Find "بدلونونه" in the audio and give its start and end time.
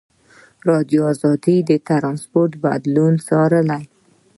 2.63-3.23